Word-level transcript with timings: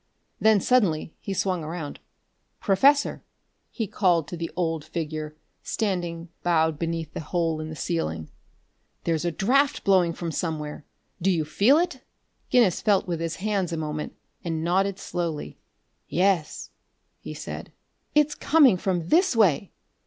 Then 0.39 0.59
suddenly 0.59 1.13
he 1.19 1.31
swung 1.31 1.63
around. 1.63 1.99
"Professor!" 2.59 3.23
he 3.69 3.85
called 3.85 4.27
to 4.29 4.35
the 4.35 4.49
old 4.55 4.83
figure 4.83 5.35
standing 5.61 6.29
bowed 6.41 6.79
beneath 6.79 7.13
the 7.13 7.19
hole 7.19 7.59
in 7.61 7.69
the 7.69 7.75
ceiling. 7.75 8.31
"There's 9.03 9.25
a 9.25 9.31
draft 9.31 9.83
blowing 9.83 10.13
from 10.13 10.31
somewhere! 10.31 10.87
Do 11.21 11.29
you 11.29 11.45
feel 11.45 11.77
it?" 11.77 12.03
Guinness 12.49 12.81
felt 12.81 13.05
with 13.07 13.19
his 13.19 13.35
hands 13.35 13.71
a 13.71 13.77
moment 13.77 14.15
and 14.43 14.63
nodded 14.63 14.97
slowly. 14.97 15.59
"Yes," 16.07 16.71
he 17.19 17.35
said. 17.35 17.71
"It's 18.15 18.33
coming 18.33 18.77
from 18.77 19.09
this 19.09 19.35
way!" 19.35 19.69